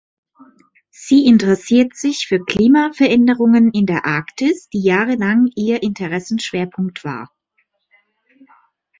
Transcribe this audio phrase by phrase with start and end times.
[0.89, 7.29] Sie interessiert sich für Klimaveränderungen in der Arktis, die jahrelang ihr Interessenschwerpunkt war.